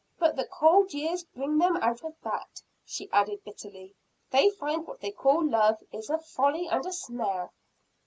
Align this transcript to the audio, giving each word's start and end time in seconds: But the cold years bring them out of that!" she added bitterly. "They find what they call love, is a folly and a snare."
But 0.17 0.35
the 0.35 0.45
cold 0.47 0.95
years 0.95 1.23
bring 1.25 1.59
them 1.59 1.77
out 1.77 2.03
of 2.03 2.15
that!" 2.23 2.63
she 2.83 3.07
added 3.11 3.43
bitterly. 3.43 3.93
"They 4.31 4.49
find 4.49 4.87
what 4.87 4.99
they 4.99 5.11
call 5.11 5.47
love, 5.47 5.83
is 5.91 6.09
a 6.09 6.17
folly 6.17 6.65
and 6.67 6.83
a 6.87 6.91
snare." 6.91 7.51